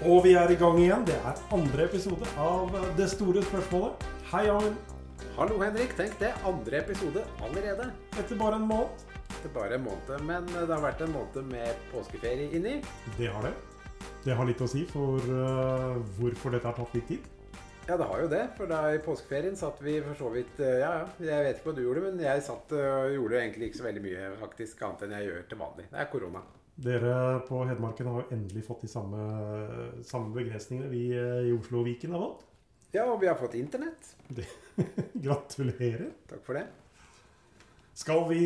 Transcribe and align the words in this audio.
Og 0.00 0.22
vi 0.24 0.30
er 0.32 0.48
i 0.48 0.56
gang 0.56 0.78
igjen. 0.80 1.02
Det 1.04 1.16
er 1.28 1.40
andre 1.52 1.84
episode 1.84 2.28
av 2.40 2.72
Det 2.96 3.04
store 3.12 3.42
spørsmålet. 3.44 4.04
Hei, 4.30 4.46
Arne. 4.48 4.70
Hallo, 5.36 5.58
Henrik. 5.60 5.92
Tenk 5.98 6.14
det. 6.22 6.30
Andre 6.48 6.78
episode 6.78 7.24
allerede. 7.44 7.90
Etter 8.16 8.38
bare 8.40 8.56
en 8.56 8.64
måned. 8.70 9.02
Det 9.42 9.50
er 9.50 9.52
bare 9.52 9.76
en 9.76 9.84
måned, 9.84 10.22
men 10.24 10.48
det 10.54 10.70
har 10.72 10.80
vært 10.80 11.02
en 11.04 11.12
måned 11.12 11.50
med 11.50 11.82
påskeferie 11.90 12.48
inni. 12.56 12.78
Det 13.18 13.28
har 13.28 13.44
det. 13.44 13.52
Det 14.24 14.36
har 14.38 14.48
litt 14.48 14.62
å 14.64 14.68
si 14.72 14.86
for 14.88 15.20
uh, 15.20 16.00
hvorfor 16.16 16.56
dette 16.56 16.68
har 16.70 16.78
tatt 16.80 16.96
litt 16.96 17.06
tid. 17.10 17.28
Ja, 17.84 17.98
det 18.00 18.08
har 18.08 18.22
jo 18.24 18.30
det. 18.32 18.42
For 18.56 18.72
da 18.72 18.80
i 18.94 19.02
påskeferien 19.04 19.56
satt 19.60 19.82
vi 19.84 19.98
for 20.06 20.16
så 20.16 20.32
vidt 20.32 20.64
uh, 20.64 20.78
Ja, 20.80 20.94
ja. 21.02 21.04
Jeg 21.28 21.44
vet 21.44 21.60
ikke 21.60 21.74
hva 21.74 21.76
du 21.76 21.84
gjorde, 21.84 22.06
men 22.08 22.24
jeg 22.24 22.46
satt 22.48 22.72
og 22.72 23.18
gjorde 23.18 23.42
egentlig 23.42 23.68
ikke 23.68 23.82
så 23.82 23.88
veldig 23.90 24.06
mye 24.08 24.32
faktisk 24.46 24.88
annet 24.88 25.04
enn 25.04 25.14
jeg 25.18 25.28
gjør 25.28 25.46
til 25.52 25.62
vanlig. 25.66 25.86
Det 25.92 26.00
er 26.00 26.10
korona. 26.16 26.44
Dere 26.80 27.14
på 27.44 27.60
Hedmarken 27.68 28.08
har 28.08 28.22
jo 28.22 28.36
endelig 28.36 28.62
fått 28.64 28.86
de 28.86 28.88
samme, 28.88 29.20
samme 30.06 30.32
begrensningene 30.32 30.88
vi 30.88 31.02
i 31.12 31.52
Oslo 31.52 31.82
og 31.82 31.90
Viken 31.90 32.14
har 32.16 32.22
fått. 32.24 32.46
Ja, 32.94 33.04
og 33.04 33.20
vi 33.20 33.28
har 33.28 33.36
fått 33.38 33.58
internett. 33.58 34.14
Gratulerer. 35.26 36.08
Takk 36.30 36.46
for 36.46 36.56
det. 36.56 36.64
Skal 38.00 38.22
vi 38.30 38.44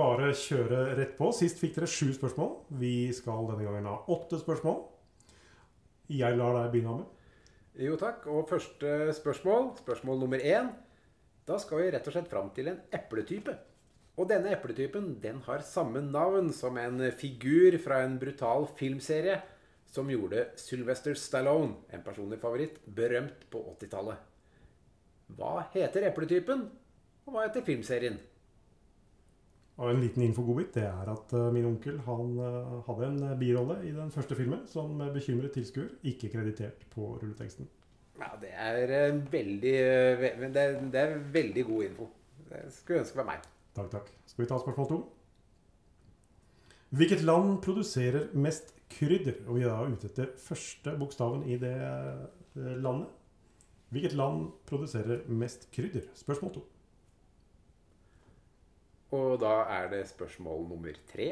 bare 0.00 0.32
kjøre 0.34 0.80
rett 0.98 1.14
på? 1.20 1.30
Sist 1.36 1.60
fikk 1.60 1.76
dere 1.76 1.88
sju 1.88 2.10
spørsmål. 2.16 2.50
Vi 2.80 3.12
skal 3.14 3.46
denne 3.52 3.68
gangen 3.68 3.86
ha 3.86 4.00
åtte 4.10 4.40
spørsmål. 4.40 4.82
Jeg 6.10 6.38
lar 6.40 6.56
deg 6.56 6.72
begynne 6.72 6.98
med. 6.98 7.14
Jo 7.78 7.94
takk. 8.00 8.26
Og 8.32 8.48
første 8.50 9.12
spørsmål, 9.14 9.70
spørsmål 9.84 10.22
nummer 10.24 10.42
én. 10.42 10.72
Da 11.46 11.60
skal 11.62 11.84
vi 11.84 11.92
rett 11.94 12.10
og 12.10 12.16
slett 12.16 12.30
fram 12.32 12.50
til 12.56 12.72
en 12.72 12.80
epletype. 12.92 13.54
Og 14.18 14.26
denne 14.26 14.50
epletypen 14.50 15.12
den 15.22 15.38
har 15.46 15.62
samme 15.62 16.02
navn 16.02 16.50
som 16.54 16.78
en 16.80 17.04
figur 17.14 17.76
fra 17.82 18.00
en 18.02 18.16
brutal 18.18 18.66
filmserie 18.78 19.38
som 19.88 20.10
gjorde 20.10 20.48
Sylvester 20.58 21.14
Stallone, 21.16 21.76
en 21.94 22.02
personlig 22.04 22.40
favoritt, 22.42 22.80
berømt 22.84 23.46
på 23.52 23.62
80-tallet. 23.78 24.18
Hva 25.38 25.68
heter 25.72 26.08
epletypen, 26.08 26.66
og 27.24 27.34
hva 27.34 27.46
heter 27.46 27.64
filmserien? 27.64 28.18
Og 29.78 29.92
en 29.92 30.00
liten 30.02 30.24
infogodbit 30.26 30.74
det 30.74 30.88
er 30.88 31.10
at 31.12 31.32
uh, 31.38 31.48
min 31.54 31.68
onkel 31.68 32.00
han 32.02 32.32
uh, 32.42 32.78
hadde 32.88 33.10
en 33.12 33.20
birolle 33.38 33.76
i 33.86 33.92
den 33.94 34.10
første 34.10 34.34
filmen 34.34 34.64
som 34.66 34.98
bekymret 35.14 35.54
tilskuer, 35.54 35.92
ikke 36.02 36.32
kreditert 36.32 36.82
på 36.90 37.12
rulleteksten. 37.20 37.68
Ja, 38.18 38.32
Det 38.40 38.50
er 38.50 39.20
veldig 39.30 39.76
det, 40.50 40.64
det, 40.90 41.04
er 41.04 41.14
veldig 41.32 41.64
god 41.68 41.84
info. 41.86 42.08
Det 42.48 42.64
skulle 42.74 43.04
ønske 43.04 43.20
var 43.20 43.30
meg. 43.30 43.46
Takk, 43.78 43.90
takk. 43.92 44.08
Skal 44.26 44.42
vi 44.42 44.48
ta 44.50 44.56
spørsmål 44.58 44.86
to? 44.90 44.96
Hvilket 46.98 47.20
land 47.22 47.60
produserer 47.62 48.24
mest 48.34 48.72
krydder? 48.90 49.36
Og 49.46 49.54
vi 49.54 49.62
er 49.62 49.70
da 49.70 49.84
ute 49.86 50.08
etter 50.08 50.32
første 50.42 50.96
bokstaven 50.98 51.44
i 51.46 51.58
det 51.62 51.76
landet. 52.56 53.06
Hvilket 53.94 54.16
land 54.18 54.48
produserer 54.66 55.22
mest 55.30 55.68
krydder? 55.70 56.08
Spørsmål 56.18 56.56
to. 56.56 56.64
Og 59.14 59.38
da 59.40 59.52
er 59.76 59.86
det 59.92 60.02
spørsmål 60.10 60.66
nummer 60.72 60.98
tre. 61.12 61.28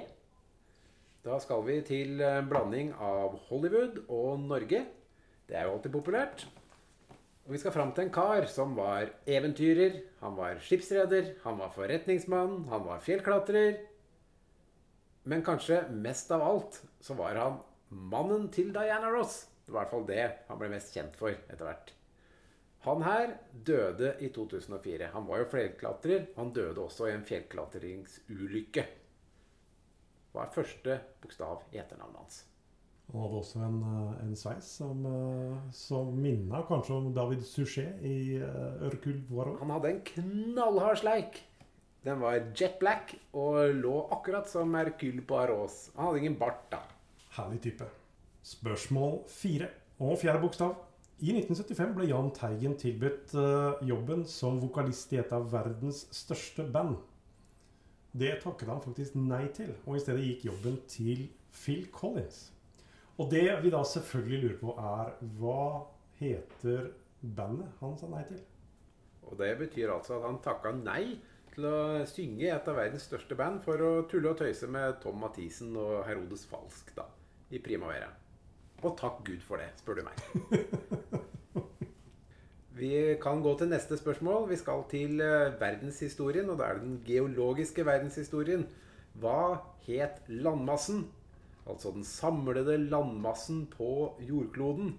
Da 1.27 1.41
skal 1.43 1.67
vi 1.67 1.81
til 1.89 2.23
blanding 2.47 2.95
av 2.95 3.35
Hollywood 3.49 4.05
og 4.07 4.39
Norge. 4.47 4.85
Det 5.49 5.59
er 5.59 5.67
jo 5.67 5.75
alltid 5.75 5.99
populært. 5.99 6.47
Og 7.47 7.55
vi 7.55 7.61
skal 7.63 7.75
fram 7.77 7.93
til 7.95 8.09
en 8.09 8.15
kar 8.15 8.49
som 8.51 8.73
var 8.75 9.13
eventyrer, 9.31 10.01
han 10.19 10.35
var 10.35 10.59
skipsreder, 10.59 11.37
han 11.45 11.61
var 11.61 11.71
forretningsmann, 11.77 12.65
han 12.73 12.83
var 12.83 13.05
fjellklatrer. 13.07 13.77
Men 15.31 15.45
kanskje 15.47 15.85
mest 15.95 16.33
av 16.35 16.43
alt 16.43 16.81
så 17.03 17.15
var 17.19 17.39
han 17.39 17.61
mannen 17.91 18.49
til 18.51 18.73
Diana 18.75 19.12
Ross. 19.15 19.45
Det 19.62 19.75
var 19.75 19.79
i 19.79 19.85
hvert 19.85 19.95
fall 19.95 20.09
det 20.11 20.27
han 20.49 20.59
ble 20.59 20.73
mest 20.75 20.91
kjent 20.95 21.15
for 21.19 21.35
etter 21.35 21.62
hvert. 21.69 21.95
Han 22.87 23.03
her 23.03 23.37
døde 23.67 24.12
i 24.23 24.33
2004. 24.35 25.12
Han 25.15 25.27
var 25.31 25.43
jo 25.43 25.49
fjellklatrer. 25.55 26.29
Han 26.37 26.53
døde 26.55 26.83
også 26.83 27.09
i 27.09 27.15
en 27.15 27.25
fjellklatringsulykke. 27.27 28.87
Hva 30.35 30.45
er 30.45 30.55
første 30.55 31.01
bokstav 31.23 31.65
i 31.75 31.81
etternavnet 31.83 32.23
hans? 32.23 32.45
Han 33.12 33.22
hadde 33.22 33.39
også 33.39 33.61
en, 33.62 33.77
en 34.25 34.33
sveis 34.39 34.71
som, 34.81 35.05
som 35.75 36.09
minna 36.19 36.62
kanskje 36.67 36.97
om 36.97 37.12
David 37.15 37.44
Suchet 37.47 38.03
i 38.03 38.41
Ørkul 38.43 39.21
Poirot. 39.28 39.61
Han 39.62 39.71
hadde 39.77 39.93
en 39.93 40.00
knallhard 40.11 40.99
sleik. 41.00 41.39
Den 42.06 42.21
var 42.22 42.39
jet 42.55 42.77
black 42.78 43.15
og 43.34 43.75
lå 43.78 43.94
akkurat 44.15 44.50
som 44.50 44.75
Hercule 44.78 45.22
Poirot. 45.27 45.75
Han 45.97 46.09
hadde 46.09 46.21
ingen 46.22 46.39
bart, 46.39 46.67
da. 46.71 46.83
Herlig 47.39 47.62
type. 47.65 47.89
Spørsmål 48.47 49.21
fire 49.31 49.71
og 49.99 50.19
fjerde 50.21 50.43
bokstav. 50.43 50.77
I 51.17 51.33
1975 51.33 51.94
ble 51.97 52.06
Jahn 52.11 52.28
Teigen 52.37 52.77
tilbudt 52.78 53.33
jobben 53.88 54.27
som 54.28 54.61
vokalist 54.61 55.15
i 55.17 55.23
et 55.23 55.33
av 55.33 55.49
verdens 55.50 56.05
største 56.15 56.67
band. 56.75 56.99
Det 58.17 58.37
takket 58.43 58.69
han 58.71 58.83
faktisk 58.84 59.17
nei 59.19 59.47
til, 59.56 59.73
og 59.87 59.97
i 59.97 60.03
stedet 60.05 60.25
gikk 60.25 60.47
jobben 60.50 60.77
til 60.88 61.27
Phil 61.53 61.88
Collins. 61.93 62.50
Og 63.16 63.31
det 63.32 63.47
vi 63.62 63.72
da 63.72 63.81
selvfølgelig 63.87 64.43
lurer 64.43 64.59
på, 64.60 64.75
er 64.77 65.15
hva 65.38 65.62
heter 66.19 66.91
bandet 67.37 67.81
han 67.81 67.97
sa 67.97 68.10
nei 68.12 68.25
til? 68.28 68.43
Og 69.27 69.38
det 69.41 69.54
betyr 69.59 69.94
altså 69.94 70.19
at 70.19 70.27
han 70.28 70.43
takka 70.44 70.75
nei 70.77 71.16
til 71.55 71.66
å 71.71 71.78
synge 72.09 72.44
i 72.44 72.53
et 72.53 72.69
av 72.69 72.76
verdens 72.76 73.06
største 73.09 73.38
band 73.38 73.62
for 73.65 73.81
å 73.82 73.93
tulle 74.10 74.34
og 74.34 74.38
tøyse 74.41 74.69
med 74.71 75.00
Tom 75.03 75.19
Mathisen 75.25 75.72
og 75.81 76.05
Herodes 76.06 76.44
Falsk 76.50 76.93
da, 76.99 77.09
i 77.49 77.62
Primavera. 77.62 78.10
Og 78.84 78.93
takk 79.00 79.22
Gud 79.25 79.41
for 79.44 79.62
det, 79.62 79.71
spør 79.81 80.03
du 80.03 80.05
meg. 80.06 80.16
Vi 82.76 82.93
kan 83.22 83.41
gå 83.41 83.55
til 83.56 83.71
neste 83.72 83.97
spørsmål. 83.97 84.50
Vi 84.50 84.59
skal 84.60 84.82
til 84.91 85.22
verdenshistorien, 85.56 86.50
og 86.53 86.59
da 86.60 86.69
er 86.69 86.76
det 86.76 86.84
den 86.84 86.99
geologiske 87.06 87.87
verdenshistorien. 87.88 88.66
Hva 89.16 89.62
het 89.87 90.21
landmassen 90.28 91.06
altså 91.66 91.93
den 91.94 92.04
samlede 92.06 92.78
landmassen 92.88 93.66
på 93.72 94.16
jordkloden, 94.22 94.94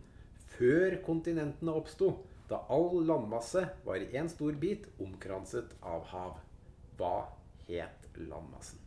før 0.58 0.98
kontinentene 1.06 1.76
oppsto, 1.76 2.14
da 2.48 2.62
all 2.72 3.02
landmasse 3.08 3.66
var 3.86 4.00
i 4.00 4.10
én 4.16 4.30
stor 4.32 4.56
bit 4.60 4.88
omkranset 5.04 5.74
av 5.84 6.06
hav. 6.14 6.38
Hva 6.98 7.28
het 7.68 8.08
landmassen? 8.18 8.80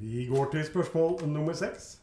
Vi 0.00 0.26
går 0.30 0.48
til 0.54 0.64
spørsmål 0.66 1.20
nummer 1.28 1.56
seks. 1.56 1.98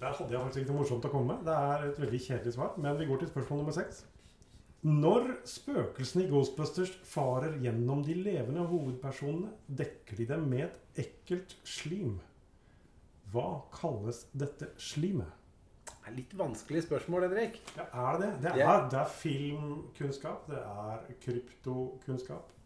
Der 0.00 0.12
hadde 0.16 0.32
jeg 0.32 0.40
faktisk 0.40 0.62
ikke 0.62 0.72
noe 0.72 0.82
morsomt 0.82 1.06
å 1.08 1.12
komme 1.12 1.34
med. 1.34 1.44
Det 1.48 1.56
er 1.56 1.86
et 1.88 2.00
veldig 2.00 2.20
kjedelig 2.26 2.54
svar, 2.56 2.76
men 2.80 2.96
vi 2.98 3.08
går 3.08 3.22
til 3.22 3.32
spørsmål 3.32 3.62
nummer 3.62 3.76
seks. 3.76 4.04
Når 4.80 5.26
spøkelsene 5.48 6.24
i 6.24 6.30
Ghostbusters 6.30 6.92
farer 7.04 7.58
gjennom 7.60 8.00
de 8.04 8.14
levende 8.16 8.64
hovedpersonene, 8.64 9.50
dekker 9.68 10.16
de 10.22 10.28
dem 10.30 10.46
med 10.48 10.68
et 10.70 11.02
ekkelt 11.04 11.52
slim. 11.68 12.14
Hva 13.30 13.48
kalles 13.74 14.24
dette 14.32 14.72
slimet? 14.80 15.36
Det 15.90 16.08
er 16.08 16.16
litt 16.16 16.32
vanskelig 16.38 16.84
spørsmål, 16.86 17.28
Henrik. 17.28 17.58
Ja, 17.76 17.84
er 17.84 18.16
det 18.18 18.30
det? 18.42 18.54
Det 18.56 18.64
er, 18.64 18.86
det 18.90 18.98
er 19.00 19.12
filmkunnskap. 19.20 20.48
Det 20.50 20.62
er 20.62 21.04
kryptokunnskap. 21.22 22.56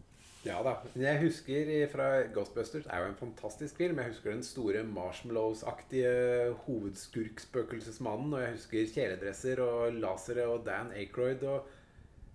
Ja 0.44 0.58
da. 0.64 0.74
Jeg 1.00 1.20
husker 1.22 1.70
fra 1.88 2.06
Ghostbusters 2.32 2.84
Det 2.84 2.92
er 2.92 3.00
jo 3.00 3.10
en 3.10 3.16
fantastisk 3.16 3.76
film. 3.80 3.98
Jeg 3.98 4.12
husker 4.12 4.30
den 4.30 4.44
store 4.44 4.82
marshmallows-aktige 4.84 6.52
hovedskurkspøkelsesmannen. 6.66 8.32
Og 8.32 8.42
jeg 8.42 8.52
husker 8.58 8.92
kjeledresser 8.94 9.64
og 9.64 9.92
lasere 9.92 10.46
og 10.46 10.66
Dan 10.66 10.92
Aykroyd. 10.92 11.42
Og... 11.48 11.66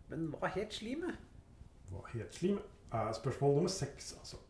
Men 0.09 0.29
hva 0.33 0.49
het 0.55 0.73
slimet? 0.73 1.17
Hva 1.93 2.05
het 2.13 2.35
slimet? 2.35 2.65
Er 2.91 3.13
spørsmål 3.13 3.53
nummer 3.59 3.69
seks, 3.69 4.13
altså. 4.17 4.41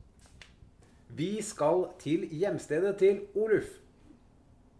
Vi 1.09 1.41
skal 1.41 1.87
til 1.99 2.27
hjemstedet 2.31 2.97
til 2.97 3.21
Oluf. 3.35 3.69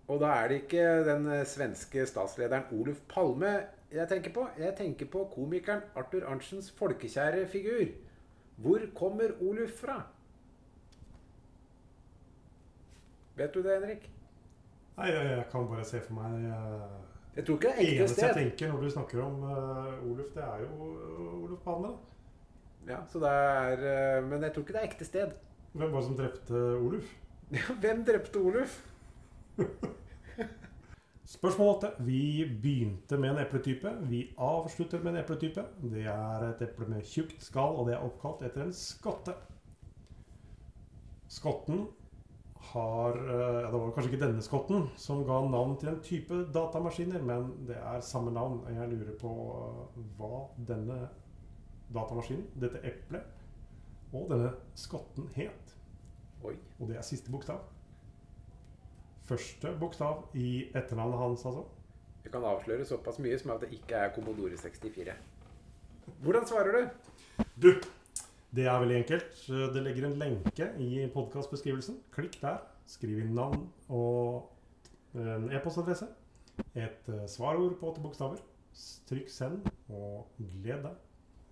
Og 0.07 0.21
da 0.21 0.25
er 0.25 0.47
det 0.47 0.61
ikke 0.63 0.85
den 1.05 1.27
svenske 1.45 2.05
statslederen 2.05 2.69
Oluf 2.73 3.01
Palme 3.09 3.57
jeg 3.91 4.05
tenker 4.09 4.33
på. 4.33 4.45
Jeg 4.57 4.75
tenker 4.77 5.05
på 5.09 5.23
komikeren 5.33 5.81
Arthur 5.95 6.25
Arntzens 6.29 6.71
folkekjære 6.71 7.47
figur. 7.47 7.85
Hvor 8.55 8.79
kommer 8.95 9.31
Oluf 9.41 9.69
fra? 9.81 10.01
Vet 13.35 13.53
du 13.53 13.63
det, 13.63 13.79
Henrik? 13.79 14.11
Nei, 14.97 15.07
jeg 15.13 15.45
kan 15.51 15.67
bare 15.67 15.85
se 15.87 16.01
for 16.03 16.13
meg 16.13 16.49
uh, 16.51 16.97
Jeg 17.35 17.45
tror 17.45 17.55
ikke 17.55 17.67
det 17.67 17.75
er 17.75 17.81
ekte 17.81 17.95
eneste 17.95 18.15
sted. 18.15 18.27
jeg 18.27 18.35
tenker 18.35 18.73
når 18.73 18.81
du 18.81 18.89
snakker 18.89 19.21
om 19.23 19.43
uh, 19.43 20.09
Oluf, 20.11 20.33
det 20.33 20.43
er 20.43 20.65
jo 20.65 20.89
uh, 20.89 21.43
Oluf 21.43 21.61
Palme. 21.63 21.93
Ja, 22.87 22.97
så 23.07 23.19
det 23.19 23.29
er, 23.29 24.21
Men 24.21 24.43
jeg 24.43 24.53
tror 24.53 24.61
ikke 24.61 24.73
det 24.73 24.81
er 24.81 24.89
ekte 24.91 25.05
sted. 25.05 25.31
Hvem 25.73 25.91
var 25.91 25.99
det 25.99 26.05
som 26.07 26.17
drepte 26.17 26.61
Oluf? 26.79 27.15
Hvem 27.81 28.05
drepte 28.05 28.39
Oluf? 28.39 28.79
Spørsmål 31.29 31.75
åtte. 31.75 31.91
Vi 31.99 32.45
begynte 32.61 33.17
med 33.17 33.29
en 33.29 33.43
epletype. 33.45 33.91
Vi 34.09 34.23
avslutter 34.37 35.03
med 35.03 35.13
en 35.13 35.19
epletype. 35.23 35.65
Det 35.81 36.05
er 36.09 36.47
et 36.47 36.61
eple 36.65 36.87
med 36.89 37.05
tjukt 37.05 37.43
skall, 37.43 37.77
og 37.77 37.87
det 37.87 37.93
er 37.95 38.05
oppkalt 38.05 38.41
etter 38.47 38.65
en 38.65 38.73
skotte. 38.73 39.35
Skotten 41.29 41.85
har 42.71 43.13
eh, 43.13 43.61
ja, 43.61 43.69
Det 43.69 43.77
var 43.77 43.91
kanskje 43.93 44.11
ikke 44.11 44.25
denne 44.25 44.41
skotten 44.41 44.87
som 44.97 45.21
ga 45.27 45.37
navn 45.45 45.77
til 45.77 45.93
en 45.93 46.01
type 46.03 46.43
datamaskiner, 46.53 47.21
men 47.21 47.51
det 47.69 47.77
er 47.77 48.01
samme 48.01 48.33
navn. 48.33 48.63
Jeg 48.73 48.89
lurer 48.89 49.17
på 49.21 49.33
eh, 49.59 49.99
hva 50.17 50.47
denne 50.71 51.03
datamaskinen, 51.93 52.49
dette 52.61 52.81
eplet, 52.85 53.38
og 54.13 54.29
denne 54.31 54.53
skotten 54.77 55.29
het. 55.35 55.75
Oi. 56.43 56.55
Og 56.79 56.89
det 56.89 56.97
er 56.97 57.05
siste 57.05 57.31
bokstav. 57.31 57.61
Første 59.29 59.75
bokstav 59.79 60.23
i 60.33 60.69
etternavnet 60.73 61.19
hans, 61.19 61.45
altså. 61.45 61.65
Vi 62.23 62.31
kan 62.33 62.43
avsløre 62.43 62.85
såpass 62.85 63.19
mye 63.23 63.37
som 63.39 63.53
at 63.53 63.63
det 63.63 63.71
ikke 63.77 63.95
er 63.95 64.13
Commodore 64.15 64.57
64. 64.57 65.13
Hvordan 66.23 66.47
svarer 66.47 66.75
du? 66.75 67.43
Du, 67.61 67.69
det 68.55 68.65
er 68.65 68.79
veldig 68.79 68.97
enkelt. 68.97 69.35
Det 69.47 69.83
ligger 69.83 70.07
en 70.07 70.17
lenke 70.19 70.71
i 70.81 71.05
podkastbeskrivelsen. 71.13 71.99
Klikk 72.11 72.39
der. 72.41 72.63
Skriv 72.89 73.19
inn 73.21 73.35
navn 73.37 73.67
og 73.93 74.49
en 75.13 75.51
e-postadresse. 75.53 76.07
Et 76.73 77.09
eh, 77.13 77.27
svarord 77.29 77.77
på 77.79 77.91
åtte 77.91 78.01
bokstaver. 78.01 78.41
Trykk 79.09 79.29
'send', 79.29 79.69
og 79.89 80.27
gled 80.37 80.83
deg. 80.83 80.95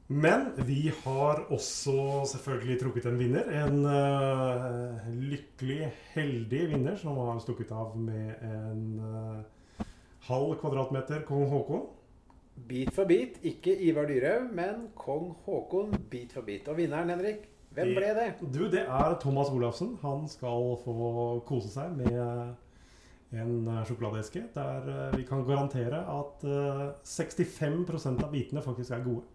Men 0.08 0.54
vi 0.64 0.88
har 1.04 1.42
også 1.52 2.24
selvfølgelig 2.32 2.78
trukket 2.80 3.10
en 3.10 3.18
vinner. 3.20 3.50
En 3.66 3.82
uh, 3.84 5.10
lykkelig, 5.12 5.90
heldig 6.14 6.62
vinner 6.72 6.96
som 6.96 7.20
har 7.20 7.42
stukket 7.44 7.74
av 7.76 7.98
med 8.00 8.40
en 8.48 8.86
uh, 9.04 9.84
halv 10.30 10.56
kvadratmeter 10.62 11.26
kong 11.28 11.44
Haakon. 11.52 11.84
Bit 12.68 12.94
for 12.96 13.06
bit, 13.06 13.36
ikke 13.44 13.76
Ivar 13.84 14.08
Dyrhaug, 14.08 14.48
men 14.56 14.88
kong 14.96 15.34
Haakon 15.46 15.92
bit 16.10 16.32
for 16.34 16.48
bit. 16.48 16.72
Og 16.72 16.80
vinneren, 16.80 17.12
Henrik, 17.12 17.44
hvem 17.76 17.92
ble 17.98 18.14
det? 18.16 18.30
Du, 18.42 18.64
det 18.72 18.88
er 18.88 19.20
Thomas 19.22 19.52
Olafsen. 19.52 19.98
Han 20.02 20.24
skal 20.32 20.72
få 20.86 20.96
kose 21.46 21.70
seg 21.70 21.92
med 22.00 22.16
en 23.36 23.68
eh, 23.68 23.84
sjokoladeeske 23.84 24.46
der 24.56 24.86
vi 25.12 25.26
kan 25.28 25.44
garantere 25.44 26.00
at 26.00 26.46
eh, 26.48 26.86
65% 27.04 28.24
av 28.24 28.32
bitene 28.32 28.64
faktisk 28.64 28.96
er 28.96 29.04
gode. 29.04 29.28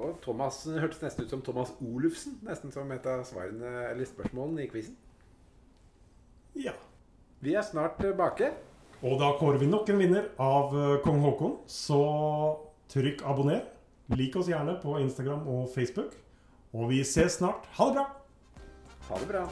Og 0.00 0.16
Thomas 0.24 0.62
hørtes 0.64 1.02
nesten 1.04 1.26
ut 1.26 1.34
som 1.34 1.42
Thomas 1.44 1.72
Olufsen, 1.84 2.38
nesten 2.46 2.72
som 2.72 2.90
et 2.94 3.06
av 3.08 3.24
svarene, 3.28 3.90
eller 3.90 4.08
spørsmålene 4.08 4.64
i 4.64 4.70
quizen. 4.72 4.96
Ja. 6.56 6.72
Vi 7.40 7.54
er 7.56 7.64
snart 7.64 8.00
tilbake. 8.00 8.50
Og 9.00 9.16
da 9.20 9.30
kårer 9.40 9.60
vi 9.60 9.68
nok 9.68 9.88
en 9.88 10.00
vinner 10.00 10.26
av 10.40 10.74
eh, 10.76 10.96
kong 11.04 11.22
Haakon. 11.24 11.54
Så 11.68 12.00
trykk 12.92 13.24
abonner. 13.28 13.62
Lik 14.12 14.36
oss 14.36 14.50
gjerne 14.50 14.76
på 14.82 14.98
Instagram 15.00 15.46
og 15.48 15.70
Facebook. 15.72 16.16
Og 16.76 16.90
vi 16.92 17.00
ses 17.04 17.38
snart. 17.40 17.68
Ha 17.78 17.88
det 17.88 18.00
bra! 18.00 18.08
Ha 19.08 19.22
det 19.22 19.30
bra. 19.30 19.46